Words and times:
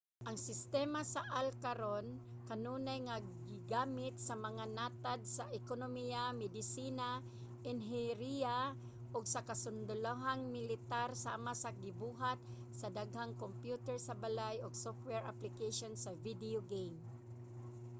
ang 0.27 0.37
sistema 0.49 0.99
sa 1.13 1.21
ai 1.39 1.49
karon 1.65 2.05
kanunay 2.49 2.99
nga 3.07 3.17
gigamit 3.49 4.13
sa 4.27 4.35
mga 4.45 4.65
natad 4.77 5.19
sa 5.35 5.43
ekonomiya 5.59 6.21
medisina 6.43 7.07
inhenyeriya 7.71 8.55
ug 9.15 9.23
sa 9.33 9.41
kasundalohang 9.49 10.43
militar 10.57 11.09
sama 11.25 11.51
sa 11.63 11.69
gibuhat 11.83 12.39
sa 12.79 12.87
daghang 12.97 13.33
kompyuter 13.43 13.97
sa 14.07 14.17
balay 14.23 14.55
ug 14.65 14.73
software 14.85 15.25
application 15.33 15.93
sa 16.03 16.11
video 16.27 16.59
game 16.73 16.97